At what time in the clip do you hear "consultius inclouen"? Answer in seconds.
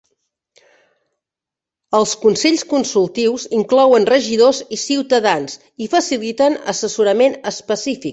2.71-4.07